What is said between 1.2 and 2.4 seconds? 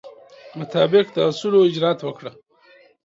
اصولو اجرات وکړه.